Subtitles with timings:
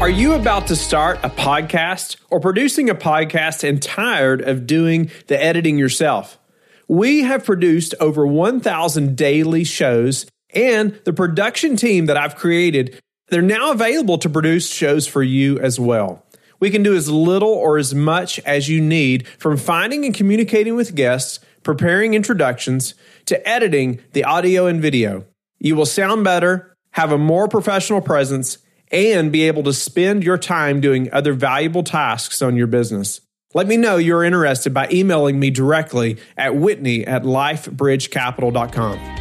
[0.00, 5.10] Are you about to start a podcast or producing a podcast and tired of doing
[5.26, 6.38] the editing yourself?
[6.86, 10.24] We have produced over 1,000 daily shows,
[10.54, 15.58] and the production team that I've created, they're now available to produce shows for you
[15.58, 16.24] as well.
[16.60, 20.76] We can do as little or as much as you need from finding and communicating
[20.76, 22.94] with guests, preparing introductions,
[23.26, 25.24] to editing the audio and video.
[25.58, 28.58] You will sound better, have a more professional presence,
[28.90, 33.20] and be able to spend your time doing other valuable tasks on your business.
[33.54, 39.14] Let me know you're interested by emailing me directly at whitney at lifebridgecapital.com.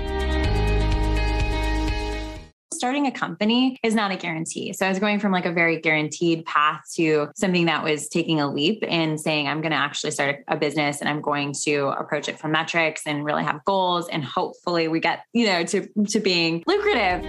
[2.73, 4.73] Starting a company is not a guarantee.
[4.73, 8.40] So I was going from like a very guaranteed path to something that was taking
[8.40, 11.88] a leap and saying, I'm going to actually start a business and I'm going to
[11.88, 14.08] approach it from metrics and really have goals.
[14.09, 17.23] And hopefully we get, you know, to, to being lucrative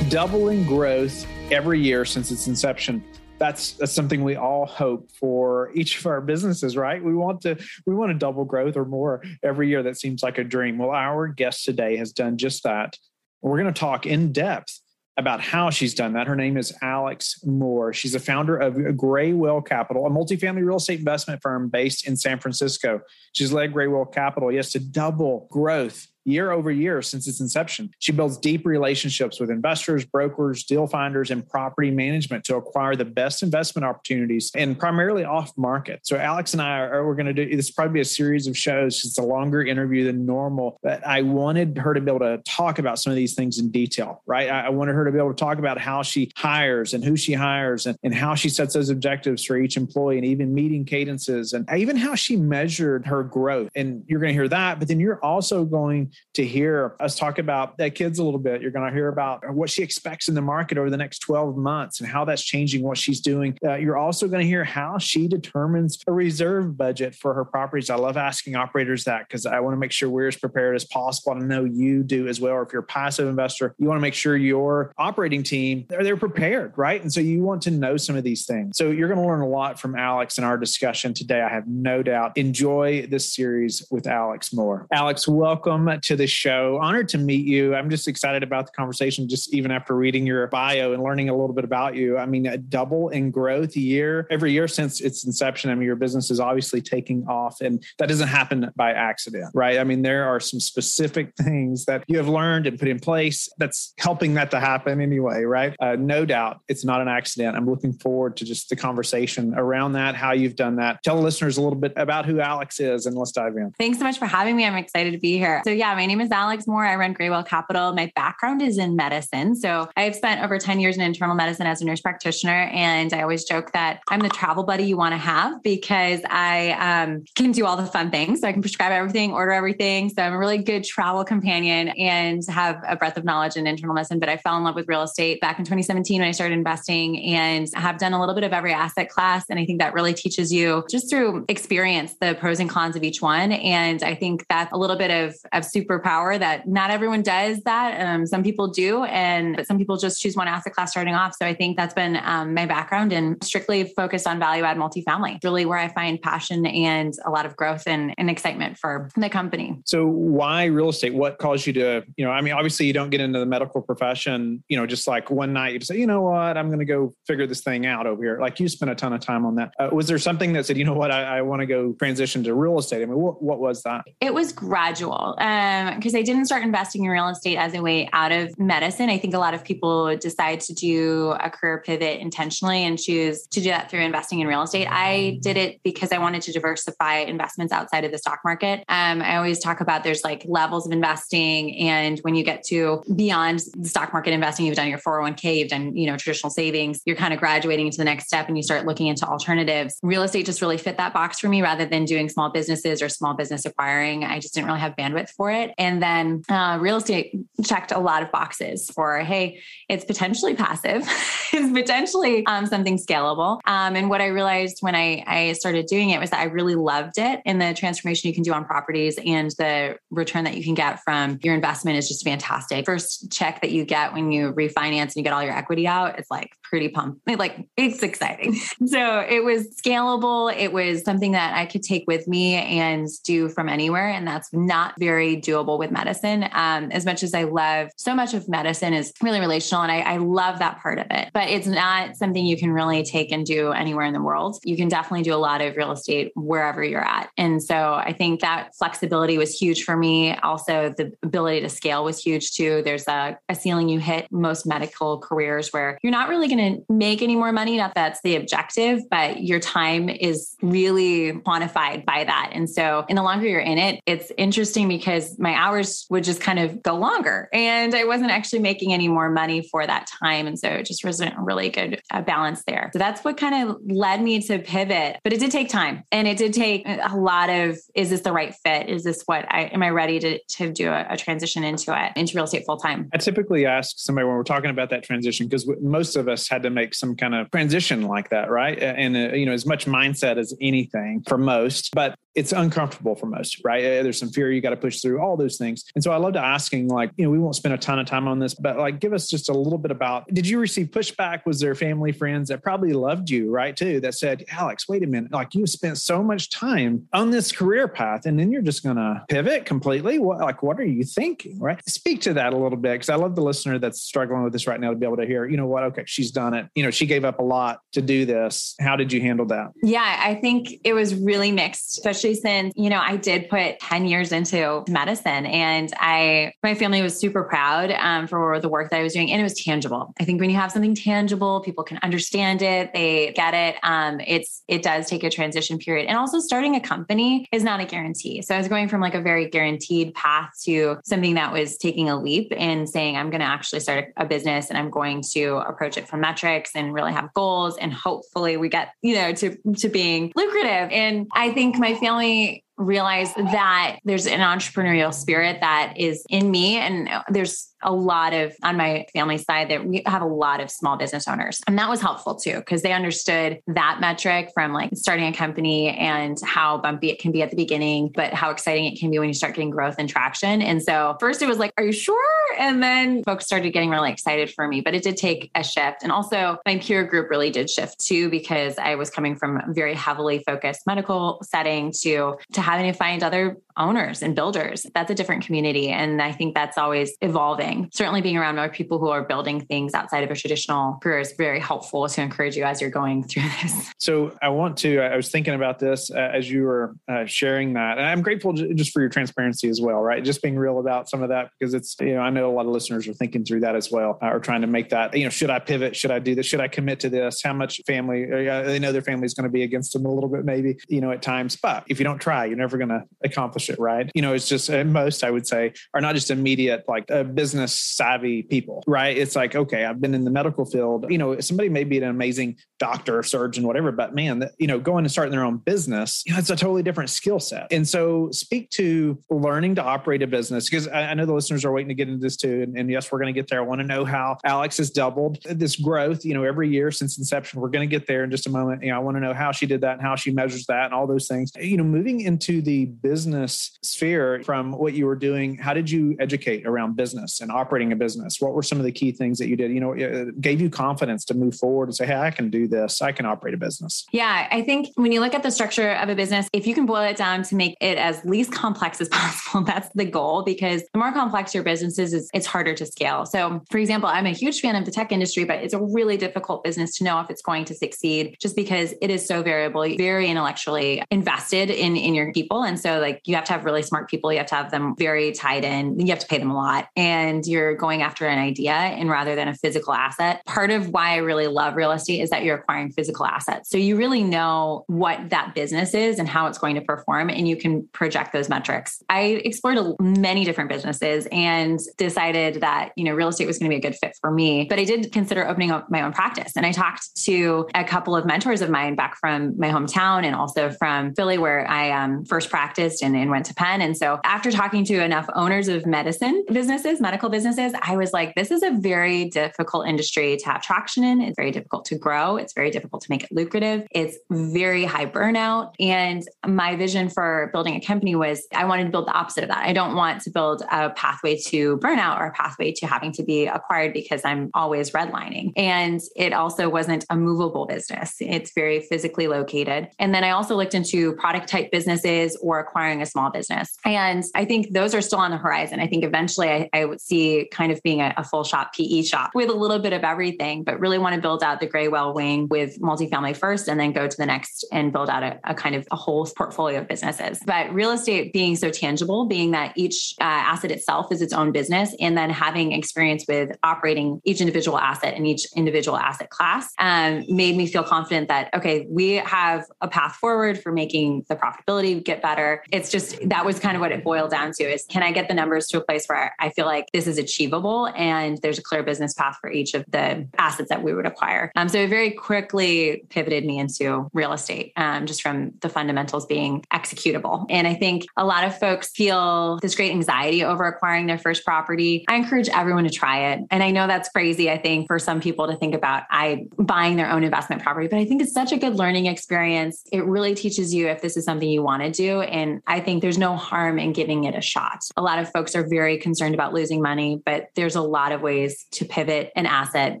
[0.08, 3.04] doubling growth every year since its inception.
[3.38, 7.02] That's that's something we all hope for each of our businesses, right?
[7.02, 7.56] We want to
[7.86, 9.82] we want to double growth or more every year.
[9.82, 10.78] That seems like a dream.
[10.78, 12.96] Well, our guest today has done just that.
[13.42, 14.80] We're going to talk in depth
[15.18, 16.26] about how she's done that.
[16.26, 17.92] Her name is Alex Moore.
[17.92, 22.38] She's the founder of Greywhale Capital, a multifamily real estate investment firm based in San
[22.38, 23.00] Francisco.
[23.34, 27.90] She's led Greywhale Capital, yes, to double growth year over year since its inception.
[27.98, 33.04] She builds deep relationships with investors, brokers, deal finders, and property management to acquire the
[33.04, 36.00] best investment opportunities and primarily off market.
[36.02, 39.04] So, Alex and I are, we're going to do this probably a series of shows.
[39.04, 42.78] It's a longer interview than normal, but I wanted her to be able to talk
[42.78, 44.48] about some of these things in detail, right?
[44.50, 47.16] I, I wanted her to be able to talk about how she hires and who
[47.16, 50.84] she hires and, and how she sets those objectives for each employee and even meeting
[50.84, 53.70] cadences and even how she measured her growth.
[53.74, 57.38] And you're going to hear that, but then you're also going to hear us talk
[57.38, 58.62] about that kids a little bit.
[58.62, 61.56] You're going to hear about what she expects in the market over the next 12
[61.56, 63.58] months and how that's changing what she's doing.
[63.64, 67.90] Uh, you're also going to hear how she determines a reserve budget for her properties.
[67.90, 70.84] I love asking operators that because I want to make sure we're as prepared as
[70.84, 71.32] possible.
[71.32, 72.52] I know you do as well.
[72.52, 76.04] Or if you're a passive investor, you want to make sure your operating team they're,
[76.04, 77.00] they're prepared, right?
[77.00, 78.76] And so you want to know some of these things.
[78.76, 81.40] So you're going to learn a lot from Alex in our discussion today.
[81.40, 82.36] I have no doubt.
[82.36, 84.86] Enjoy this series with Alex Moore.
[84.92, 86.78] Alex, welcome to the show.
[86.80, 87.74] Honored to meet you.
[87.74, 91.36] I'm just excited about the conversation, just even after reading your bio and learning a
[91.36, 92.16] little bit about you.
[92.16, 95.70] I mean, a double in growth year every year since its inception.
[95.70, 99.78] I mean, your business is obviously taking off, and that doesn't happen by accident, right?
[99.78, 103.50] I mean, there are some specific things that you have learned and put in place
[103.58, 105.76] that's helping that to happen anyway, right?
[105.78, 107.54] Uh, no doubt it's not an accident.
[107.54, 111.02] I'm looking forward to just the conversation around that, how you've done that.
[111.02, 113.72] Tell the listeners a little bit about who Alex is, and let's dive in.
[113.78, 114.64] Thanks so much for having me.
[114.64, 115.60] I'm excited to be here.
[115.64, 116.84] So, yeah, my name is Alex Moore.
[116.84, 117.94] I run Greywhale Capital.
[117.94, 119.56] My background is in medicine.
[119.56, 122.68] So I've spent over 10 years in internal medicine as a nurse practitioner.
[122.72, 126.72] And I always joke that I'm the travel buddy you want to have because I
[126.72, 128.40] um, can do all the fun things.
[128.40, 130.10] So I can prescribe everything, order everything.
[130.10, 133.94] So I'm a really good travel companion and have a breadth of knowledge in internal
[133.94, 134.18] medicine.
[134.18, 137.22] But I fell in love with real estate back in 2017 when I started investing
[137.22, 139.44] and have done a little bit of every asset class.
[139.48, 143.02] And I think that really teaches you just through experience the pros and cons of
[143.02, 143.52] each one.
[143.52, 148.00] And I think that a little bit of, of superpower that not everyone does that.
[148.00, 151.34] Um, some people do, and but some people just choose one asset class starting off.
[151.40, 155.38] So I think that's been um, my background and strictly focused on value add multifamily.
[155.42, 159.28] Really, where I find passion and a lot of growth and, and excitement for the
[159.28, 159.78] company.
[159.84, 161.14] So why real estate?
[161.14, 163.80] What caused you to, you know, I mean, obviously you don't get into the medical
[163.82, 166.84] profession, you know, just like one night you say, you know what, I'm going to
[166.84, 168.38] go figure this thing out over here.
[168.40, 169.72] Like you spent a ton of time on that.
[169.78, 172.44] Uh, was there something that said, you know what, I, I want to go transition
[172.44, 173.02] to real estate?
[173.02, 174.04] I mean, what, what was that?
[174.20, 175.36] It was gradual.
[175.38, 179.10] Um, because I didn't start investing in real estate as a way out of medicine.
[179.10, 183.46] I think a lot of people decide to do a career pivot intentionally and choose
[183.48, 184.86] to do that through investing in real estate.
[184.90, 188.84] I did it because I wanted to diversify investments outside of the stock market.
[188.88, 193.02] Um, I always talk about there's like levels of investing, and when you get to
[193.14, 197.00] beyond the stock market investing, you've done your 401k, you've done you know traditional savings,
[197.04, 199.98] you're kind of graduating into the next step, and you start looking into alternatives.
[200.02, 203.08] Real estate just really fit that box for me, rather than doing small businesses or
[203.08, 204.24] small business acquiring.
[204.24, 205.57] I just didn't really have bandwidth for it.
[205.78, 207.34] And then uh, real estate
[207.64, 211.02] checked a lot of boxes for, hey, it's potentially passive,
[211.52, 213.60] it's potentially um, something scalable.
[213.66, 216.74] Um, and what I realized when I, I started doing it was that I really
[216.74, 220.64] loved it and the transformation you can do on properties and the return that you
[220.64, 222.84] can get from your investment is just fantastic.
[222.84, 226.18] First check that you get when you refinance and you get all your equity out,
[226.18, 227.20] it's like pretty pumped.
[227.26, 228.54] Like it's exciting.
[228.86, 230.54] so it was scalable.
[230.54, 234.08] It was something that I could take with me and do from anywhere.
[234.08, 236.44] And that's not very doable with medicine.
[236.52, 240.00] Um, as much as I love so much of medicine is really relational and I,
[240.00, 243.44] I love that part of it, but it's not something you can really take and
[243.46, 244.58] do anywhere in the world.
[244.64, 247.30] You can definitely do a lot of real estate wherever you're at.
[247.36, 250.36] And so I think that flexibility was huge for me.
[250.38, 252.82] Also, the ability to scale was huge too.
[252.84, 256.92] There's a, a ceiling you hit most medical careers where you're not really going to
[256.92, 257.76] make any more money.
[257.76, 262.50] Not that's the objective, but your time is really quantified by that.
[262.52, 266.40] And so, in the longer you're in it, it's interesting because my hours would just
[266.40, 270.46] kind of go longer and I wasn't actually making any more money for that time.
[270.46, 272.90] And so, it just wasn't a really good uh, balance there.
[272.92, 276.26] So, that's what kind of led me to pivot, but it did take time and
[276.26, 278.88] it did take a lot of is this the right fit?
[278.88, 282.12] Is this what I am I ready to, to do a, a transition into it,
[282.16, 283.08] into real estate full time?
[283.12, 286.62] I typically ask somebody when we're talking about that transition because most of us had
[286.62, 288.78] to make some kind of transition like that, right?
[288.78, 293.26] And, uh, you know, as much mindset as anything for most, but it's uncomfortable for
[293.26, 293.84] most, right?
[293.84, 295.84] Uh, there's some fear you got to push through, all those things.
[295.94, 298.26] And so I loved asking, like, you know, we won't spend a ton of time
[298.26, 301.46] on this, but like, give us just a little bit about did you receive pushback?
[301.46, 303.76] Was there family, friends that probably loved you, right?
[303.76, 307.52] Too, that said, Alex, wait a minute, like you spent so much time on this
[307.52, 310.18] career path and then you're just going to pivot completely.
[310.18, 311.80] What, like, what are you thinking, right?
[311.88, 314.66] Speak to that a little bit because I love the listener that's struggling with this
[314.66, 316.66] right now to be able to hear, you know what, okay, she's done it.
[316.74, 318.74] You know, she gave up a lot to do this.
[318.80, 319.68] How did you handle that?
[319.82, 324.06] Yeah, I think it was really mixed, especially since, you know, I did put 10
[324.06, 329.00] years into medicine and I, my family was super proud um, for the work that
[329.00, 330.14] I was doing and it was tangible.
[330.20, 333.76] I think when you have something tangible, people can understand it, they get it.
[333.82, 336.06] Um, it's, it does take a transition period.
[336.06, 338.42] And also starting a company is not a guarantee.
[338.42, 342.08] So I was going from like a very guaranteed path to something that was taking
[342.08, 345.56] a leap and saying, I'm going to actually start a business and I'm going to
[345.56, 347.76] approach it from metrics and really have goals.
[347.78, 350.90] And hopefully we get, you know, to, to being lucrative.
[350.90, 356.76] And I think my family realize that there's an entrepreneurial spirit that is in me
[356.76, 360.70] and there's a lot of on my family side that we have a lot of
[360.70, 361.60] small business owners.
[361.66, 365.90] And that was helpful too, because they understood that metric from like starting a company
[365.90, 369.18] and how bumpy it can be at the beginning, but how exciting it can be
[369.18, 370.62] when you start getting growth and traction.
[370.62, 372.18] And so first it was like, are you sure?
[372.58, 376.02] And then folks started getting really excited for me, but it did take a shift.
[376.02, 379.72] And also my peer group really did shift too, because I was coming from a
[379.72, 384.86] very heavily focused medical setting to, to having to find other owners and builders.
[384.94, 385.88] That's a different community.
[385.88, 387.88] And I think that's always evolving.
[387.92, 391.32] Certainly being around more people who are building things outside of a traditional career is
[391.38, 393.92] very helpful to encourage you as you're going through this.
[393.98, 397.74] So I want to, I was thinking about this uh, as you were uh, sharing
[397.74, 397.98] that.
[397.98, 400.22] And I'm grateful just for your transparency as well, right?
[400.22, 402.66] Just being real about some of that because it's, you know, I know a lot
[402.66, 405.24] of listeners are thinking through that as well, uh, or trying to make that, you
[405.24, 405.96] know, should I pivot?
[405.96, 406.46] Should I do this?
[406.46, 407.42] Should I commit to this?
[407.42, 410.12] How much family, uh, they know their family is going to be against them a
[410.12, 411.56] little bit, maybe, you know, at times.
[411.56, 414.10] But if you don't try, you're never going to accomplish it, right?
[414.14, 417.24] You know, it's just uh, most I would say are not just immediate like uh,
[417.24, 419.16] business savvy people, right?
[419.16, 421.06] It's like okay, I've been in the medical field.
[421.08, 425.04] You know, somebody may be an amazing doctor, surgeon, whatever, but man, you know, going
[425.04, 427.66] and starting their own business, you know, it's a totally different skill set.
[427.70, 431.64] And so, speak to learning to operate a business because I, I, know the listeners
[431.64, 432.62] are waiting to get into this too.
[432.62, 433.60] And, and yes, we're going to get there.
[433.60, 436.24] I want to know how Alex has doubled this growth.
[436.24, 438.82] You know, every year since inception, we're going to get there in just a moment.
[438.82, 440.86] You know, I want to know how she did that and how she measures that
[440.86, 441.52] and all those things.
[441.58, 446.16] You know, moving into the business sphere from what you were doing, how did you
[446.20, 448.40] educate around business and operating a business?
[448.40, 449.70] What were some of the key things that you did?
[449.70, 453.02] You know, gave you confidence to move forward and say, hey, I can do this.
[453.02, 454.06] I can operate a business.
[454.12, 454.48] Yeah.
[454.50, 457.02] I think when you look at the structure of a business, if you can boil
[457.02, 460.98] it down to make it as least complex as possible, that's the goal because the
[460.98, 463.26] more complex your business is, it's harder to scale.
[463.26, 466.16] So, for example, I'm a huge fan of the tech industry, but it's a really
[466.16, 469.84] difficult business to know if it's going to succeed just because it is so variable,
[469.96, 472.62] very intellectually invested in, in your people.
[472.62, 474.32] And so, like, you have to have really smart people.
[474.32, 475.98] You have to have them very tied in.
[475.98, 479.34] You have to pay them a lot and you're going after an idea and rather
[479.34, 480.44] than a physical asset.
[480.44, 483.70] Part of why I really love real estate is that you're acquiring physical assets.
[483.70, 487.48] So you really know what that business is and how it's going to perform and
[487.48, 489.02] you can project those metrics.
[489.08, 493.74] I explored many different businesses and decided that, you know, real estate was going to
[493.74, 496.52] be a good fit for me, but I did consider opening up my own practice.
[496.56, 500.34] And I talked to a couple of mentors of mine back from my hometown and
[500.34, 503.82] also from Philly where I um, first practiced and, and went to Penn.
[503.82, 508.34] And so after talking to enough owners of medicine businesses, medical businesses, I was like,
[508.34, 511.20] this is a very difficult industry to have traction in.
[511.20, 512.36] It's very difficult to grow.
[512.36, 513.86] It's very difficult to make it lucrative.
[513.90, 515.74] It's very high burnout.
[515.78, 519.50] And my vision for building a company was I wanted to build the opposite of
[519.50, 519.66] that.
[519.66, 523.22] I don't want to build a pathway to burnout or a pathway to having to
[523.22, 525.52] be acquired because I'm always redlining.
[525.56, 528.16] And it also wasn't a movable business.
[528.20, 529.88] It's very physically located.
[529.98, 533.76] And then I also looked into product type businesses or acquiring a small small business.
[533.84, 535.80] And I think those are still on the horizon.
[535.80, 539.02] I think eventually I, I would see kind of being a, a, full shop PE
[539.02, 542.14] shop with a little bit of everything, but really want to build out the Greywhale
[542.14, 545.54] wing with multifamily first and then go to the next and build out a, a
[545.54, 547.40] kind of a whole portfolio of businesses.
[547.44, 551.50] But real estate being so tangible, being that each uh, asset itself is its own
[551.52, 556.72] business, and then having experience with operating each individual asset and each individual asset class
[556.78, 561.34] um, made me feel confident that, okay, we have a path forward for making the
[561.34, 562.62] profitability get better.
[562.70, 565.28] It's just that was kind of what it boiled down to is can I get
[565.28, 568.62] the numbers to a place where I feel like this is achievable and there's a
[568.62, 571.52] clear business path for each of the assets that we would acquire.
[571.56, 576.26] Um, so it very quickly pivoted me into real estate um, just from the fundamentals
[576.26, 577.46] being executable.
[577.48, 581.44] And I think a lot of folks feel this great anxiety over acquiring their first
[581.44, 582.04] property.
[582.08, 583.40] I encourage everyone to try it.
[583.50, 586.96] And I know that's crazy, I think, for some people to think about I buying
[586.96, 589.82] their own investment property, but I think it's such a good learning experience.
[589.92, 592.22] It really teaches you if this is something you want to do.
[592.22, 594.80] And I think there's no harm in giving it a shot.
[594.96, 598.20] A lot of folks are very concerned about losing money, but there's a lot of
[598.20, 600.00] ways to pivot an asset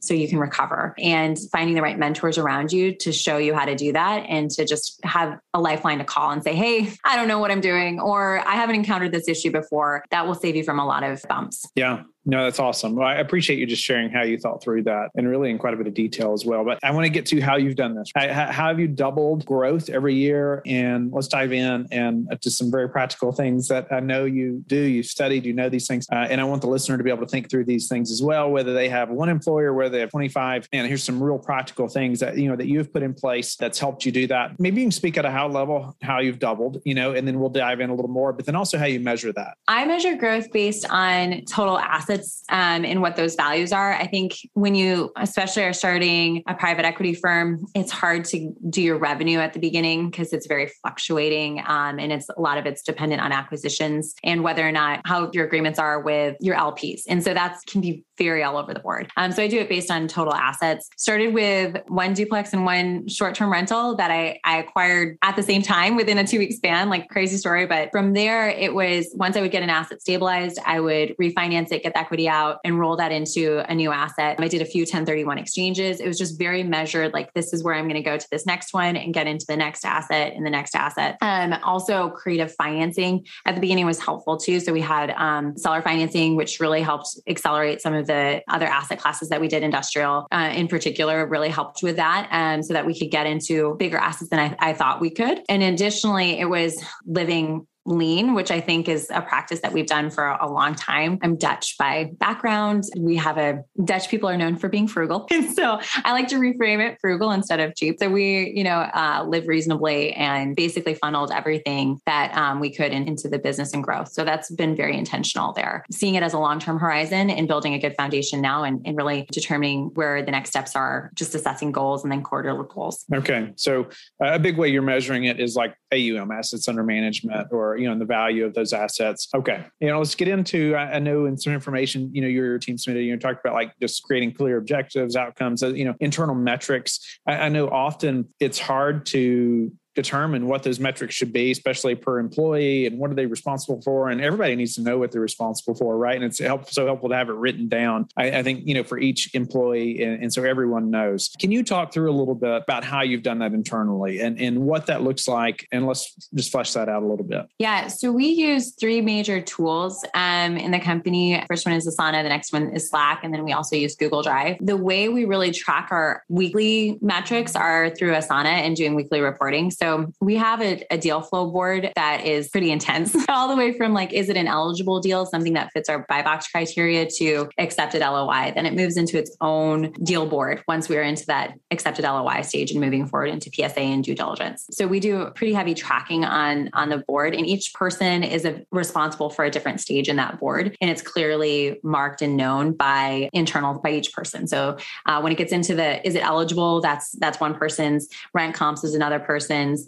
[0.00, 3.64] so you can recover and finding the right mentors around you to show you how
[3.64, 7.16] to do that and to just have a lifeline to call and say, Hey, I
[7.16, 10.04] don't know what I'm doing, or I haven't encountered this issue before.
[10.10, 11.66] That will save you from a lot of bumps.
[11.74, 12.02] Yeah.
[12.26, 12.94] No, that's awesome.
[12.94, 15.74] Well, I appreciate you just sharing how you thought through that and really in quite
[15.74, 16.64] a bit of detail as well.
[16.64, 18.10] But I want to get to how you've done this.
[18.14, 20.62] How, have you doubled growth every year?
[20.64, 24.76] And let's dive in and to some very practical things that I know you do.
[24.76, 26.06] You've studied, you know these things.
[26.10, 28.22] Uh, and I want the listener to be able to think through these things as
[28.22, 30.68] well, whether they have one employer, whether they have 25.
[30.72, 33.78] And here's some real practical things that, you know, that you've put in place that's
[33.78, 34.58] helped you do that.
[34.58, 37.38] Maybe you can speak at a high level, how you've doubled, you know, and then
[37.38, 39.58] we'll dive in a little more, but then also how you measure that.
[39.68, 42.13] I measure growth based on total assets
[42.48, 43.92] um, and what those values are.
[43.92, 48.82] I think when you, especially are starting a private equity firm, it's hard to do
[48.82, 51.62] your revenue at the beginning because it's very fluctuating.
[51.66, 55.30] Um, and it's a lot of it's dependent on acquisitions and whether or not how
[55.32, 57.02] your agreements are with your LPs.
[57.08, 59.10] And so that can be very all over the board.
[59.16, 60.88] Um, so I do it based on total assets.
[60.96, 65.62] Started with one duplex and one short-term rental that I, I acquired at the same
[65.62, 67.66] time within a two-week span, like crazy story.
[67.66, 71.72] But from there, it was once I would get an asset stabilized, I would refinance
[71.72, 74.36] it, get the equity out, and roll that into a new asset.
[74.38, 76.00] I did a few 1031 exchanges.
[76.00, 78.46] It was just very measured, like this is where I'm going to go to this
[78.46, 81.16] next one and get into the next asset and the next asset.
[81.20, 84.60] Um, also, creative financing at the beginning was helpful too.
[84.60, 88.98] So we had um, seller financing, which really helped accelerate some of the other asset
[88.98, 92.28] classes that we did, industrial uh, in particular, really helped with that.
[92.30, 95.42] Um, so that we could get into bigger assets than I, I thought we could.
[95.48, 100.10] And additionally, it was living lean, which I think is a practice that we've done
[100.10, 101.18] for a long time.
[101.22, 102.84] I'm Dutch by background.
[102.96, 105.28] We have a Dutch people are known for being frugal.
[105.54, 107.96] So I like to reframe it frugal instead of cheap.
[108.00, 112.92] So we, you know, uh, live reasonably and basically funneled everything that um, we could
[112.92, 114.10] in, into the business and growth.
[114.10, 115.84] So that's been very intentional there.
[115.92, 118.96] Seeing it as a long term horizon and building a good foundation now and, and
[118.96, 123.04] really determining where the next steps are, just assessing goals and then quarterly goals.
[123.12, 123.52] Okay.
[123.56, 123.88] So
[124.20, 127.98] a big way you're measuring it is like AUM, assets under management, or you know
[127.98, 129.28] the value of those assets.
[129.34, 129.64] Okay.
[129.80, 133.04] You know let's get into i know in some information you know your team submitted
[133.04, 137.20] you know talked about like just creating clear objectives outcomes uh, you know internal metrics.
[137.26, 142.18] I, I know often it's hard to determine what those metrics should be, especially per
[142.18, 144.08] employee and what are they responsible for.
[144.08, 146.16] And everybody needs to know what they're responsible for, right?
[146.16, 148.08] And it's help, so helpful to have it written down.
[148.16, 151.30] I, I think, you know, for each employee and, and, so everyone knows.
[151.38, 154.60] Can you talk through a little bit about how you've done that internally and, and
[154.60, 155.68] what that looks like?
[155.70, 157.46] And let's just flesh that out a little bit.
[157.58, 157.86] Yeah.
[157.86, 161.42] So we use three major tools um, in the company.
[161.46, 164.22] First one is Asana, the next one is Slack, and then we also use Google
[164.22, 164.56] Drive.
[164.60, 169.70] The way we really track our weekly metrics are through Asana and doing weekly reporting.
[169.70, 173.56] So so we have a, a, deal flow board that is pretty intense, all the
[173.56, 177.06] way from like, is it an eligible deal, something that fits our buy box criteria
[177.18, 178.52] to accepted LOI?
[178.54, 182.70] Then it moves into its own deal board once we're into that accepted LOI stage
[182.70, 184.66] and moving forward into PSA and due diligence.
[184.70, 188.64] So we do pretty heavy tracking on, on the board and each person is a,
[188.70, 190.74] responsible for a different stage in that board.
[190.80, 194.46] And it's clearly marked and known by internal by each person.
[194.46, 196.80] So uh, when it gets into the, is it eligible?
[196.80, 199.18] That's, that's one person's rent comps is another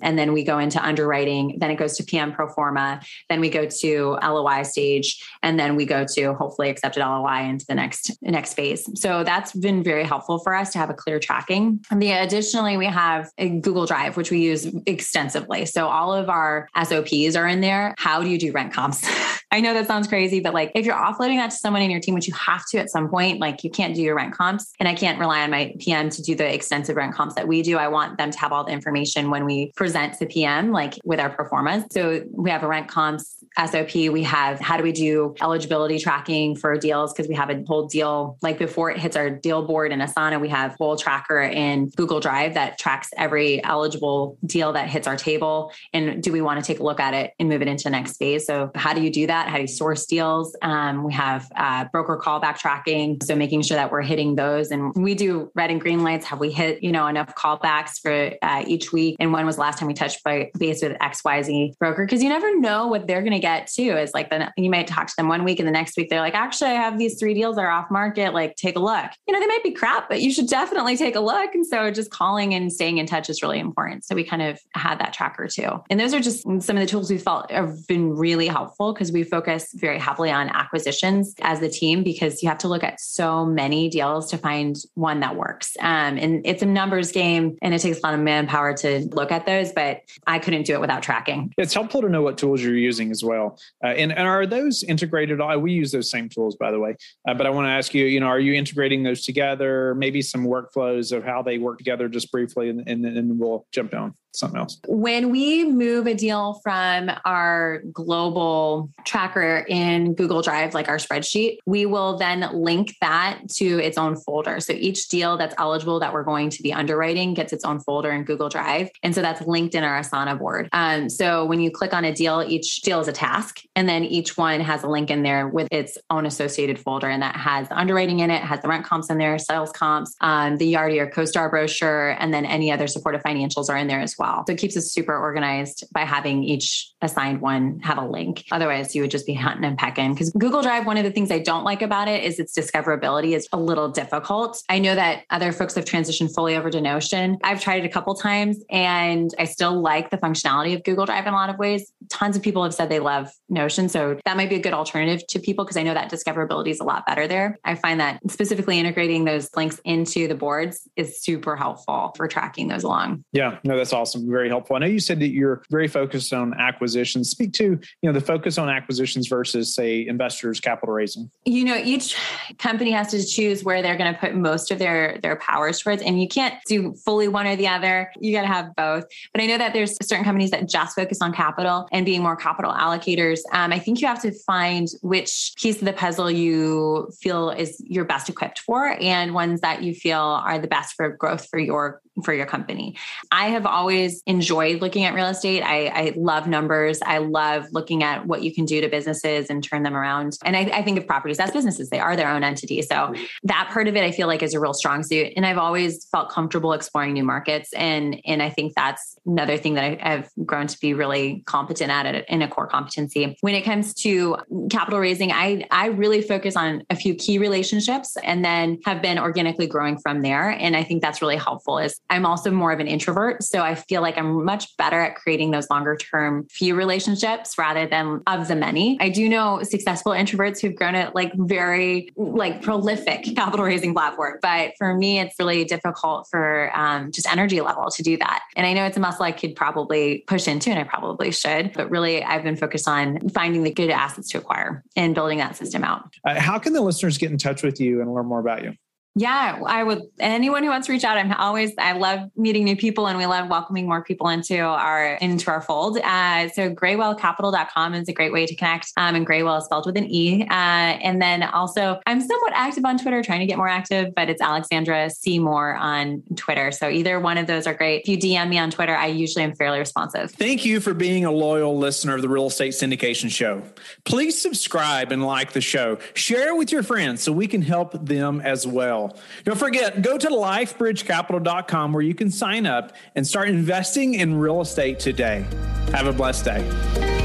[0.02, 1.56] and then we go into underwriting.
[1.58, 3.00] Then it goes to PM pro forma.
[3.28, 7.66] Then we go to LOI stage, and then we go to hopefully accepted LOI into
[7.66, 8.88] the next next phase.
[9.00, 11.84] So that's been very helpful for us to have a clear tracking.
[11.90, 15.66] And the additionally, we have Google Drive, which we use extensively.
[15.66, 17.94] So all of our SOPs are in there.
[17.98, 19.06] How do you do rent comps?
[19.52, 22.00] I know that sounds crazy, but like if you're offloading that to someone in your
[22.00, 24.72] team, which you have to at some point, like you can't do your rent comps.
[24.80, 27.62] And I can't rely on my PM to do the extensive rent comps that we
[27.62, 27.78] do.
[27.78, 31.20] I want them to have all the information when we present to PM, like with
[31.20, 31.86] our performance.
[31.92, 33.94] So we have a rent comps SOP.
[33.94, 37.86] We have how do we do eligibility tracking for deals because we have a whole
[37.86, 41.88] deal like before it hits our deal board in Asana, we have whole tracker in
[41.96, 45.72] Google Drive that tracks every eligible deal that hits our table.
[45.92, 47.90] And do we want to take a look at it and move it into the
[47.90, 48.46] next phase?
[48.46, 49.48] So how do you do that?
[49.48, 50.56] How do you source deals?
[50.62, 53.18] Um, we have uh, broker callback tracking.
[53.22, 56.26] So making sure that we're hitting those and we do red and green lights.
[56.26, 59.16] Have we hit, you know, enough callbacks for uh, each week?
[59.18, 62.04] And when was the last time we touched base with XYZ broker?
[62.04, 63.96] Because you never know what they're going to get too.
[63.96, 66.20] Is like then you might talk to them one week and the next week they're
[66.20, 68.34] like, actually, I have these three deals that are off market.
[68.34, 69.10] Like, take a look.
[69.26, 71.54] You know, they might be crap, but you should definitely take a look.
[71.54, 74.04] And so just calling and staying in touch is really important.
[74.04, 75.82] So we kind of had that tracker too.
[75.90, 79.12] And those are just some of the tools we felt have been really helpful because
[79.12, 83.00] we focus very heavily on acquisitions as a team because you have to look at
[83.00, 85.76] so many deals to find one that works.
[85.80, 89.32] Um, and it's a numbers game and it takes a lot of manpower to look
[89.32, 91.52] at those, but I couldn't do it without tracking.
[91.58, 93.35] It's helpful to know what tools you're using as well.
[93.36, 95.40] Uh, and, and are those integrated?
[95.58, 96.96] We use those same tools, by the way.
[97.28, 99.94] Uh, but I want to ask you, you know, are you integrating those together?
[99.94, 103.94] Maybe some workflows of how they work together just briefly, and, and then we'll jump
[103.94, 104.78] on something else.
[104.86, 111.58] When we move a deal from our global tracker in Google Drive, like our spreadsheet,
[111.66, 114.60] we will then link that to its own folder.
[114.60, 118.10] So each deal that's eligible that we're going to be underwriting gets its own folder
[118.10, 118.90] in Google Drive.
[119.02, 120.68] And so that's linked in our Asana board.
[120.72, 123.60] Um, so when you click on a deal, each deal is a task.
[123.74, 127.08] And then each one has a link in there with its own associated folder.
[127.08, 130.14] And that has the underwriting in it, has the rent comps in there, sales comps,
[130.20, 134.00] um, the Yardi or CoStar brochure, and then any other supportive financials are in there
[134.00, 134.44] as well well.
[134.46, 138.44] So it keeps us super organized by having each assigned one have a link.
[138.50, 140.12] Otherwise, you would just be hunting and pecking.
[140.12, 143.34] Because Google Drive, one of the things I don't like about it is its discoverability
[143.34, 144.62] is a little difficult.
[144.68, 147.38] I know that other folks have transitioned fully over to Notion.
[147.42, 151.26] I've tried it a couple times and I still like the functionality of Google Drive
[151.26, 151.92] in a lot of ways.
[152.08, 153.88] Tons of people have said they love Notion.
[153.88, 156.80] So that might be a good alternative to people because I know that discoverability is
[156.80, 157.58] a lot better there.
[157.64, 162.68] I find that specifically integrating those links into the boards is super helpful for tracking
[162.68, 163.24] those along.
[163.32, 164.76] Yeah, no, that's awesome very helpful.
[164.76, 167.30] I know you said that you're very focused on acquisitions.
[167.30, 171.30] Speak to you know the focus on acquisitions versus say investors capital raising.
[171.44, 172.16] You know, each
[172.58, 176.02] company has to choose where they're going to put most of their their powers towards,
[176.02, 178.10] and you can't do fully one or the other.
[178.20, 179.04] You got to have both.
[179.32, 182.36] But I know that there's certain companies that just focus on capital and being more
[182.36, 183.40] capital allocators.
[183.52, 187.82] Um, I think you have to find which piece of the puzzle you feel is
[187.84, 191.58] you're best equipped for, and ones that you feel are the best for growth for
[191.58, 192.96] your for your company.
[193.30, 195.62] I have always enjoyed looking at real estate.
[195.62, 197.00] I, I, love numbers.
[197.02, 200.38] I love looking at what you can do to businesses and turn them around.
[200.44, 202.80] And I, I think of properties as businesses, they are their own entity.
[202.82, 205.32] So that part of it, I feel like is a real strong suit.
[205.36, 207.72] And I've always felt comfortable exploring new markets.
[207.74, 211.90] And, and I think that's another thing that I, have grown to be really competent
[211.90, 213.36] at it in a core competency.
[213.40, 214.36] When it comes to
[214.70, 219.18] capital raising, I, I really focus on a few key relationships and then have been
[219.18, 220.50] organically growing from there.
[220.50, 223.42] And I think that's really helpful is I'm also more of an introvert.
[223.42, 227.86] So I feel like I'm much better at creating those longer term few relationships rather
[227.86, 228.96] than of the many.
[229.00, 234.38] I do know successful introverts who've grown it like very like prolific capital raising platform.
[234.42, 238.42] But for me, it's really difficult for um, just energy level to do that.
[238.56, 241.72] And I know it's a muscle I could probably push into and I probably should,
[241.72, 245.56] but really I've been focused on finding the good assets to acquire and building that
[245.56, 246.14] system out.
[246.24, 248.74] Uh, how can the listeners get in touch with you and learn more about you?
[249.18, 250.02] Yeah, I would.
[250.18, 251.72] Anyone who wants to reach out, I'm always.
[251.78, 255.62] I love meeting new people, and we love welcoming more people into our into our
[255.62, 255.98] fold.
[256.04, 258.92] Uh, so, GreywhaleCapital.com is a great way to connect.
[258.98, 260.42] Um, and Greywhale is spelled with an e.
[260.42, 264.28] Uh, and then also, I'm somewhat active on Twitter, trying to get more active, but
[264.28, 266.70] it's Alexandra Seymour on Twitter.
[266.70, 268.02] So either one of those are great.
[268.02, 270.32] If you DM me on Twitter, I usually am fairly responsive.
[270.32, 273.62] Thank you for being a loyal listener of the Real Estate Syndication Show.
[274.04, 275.96] Please subscribe and like the show.
[276.12, 279.05] Share it with your friends so we can help them as well.
[279.44, 284.60] Don't forget, go to lifebridgecapital.com where you can sign up and start investing in real
[284.60, 285.44] estate today.
[285.92, 287.15] Have a blessed day.